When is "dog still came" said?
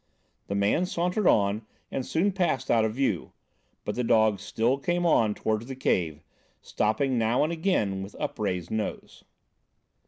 4.03-5.05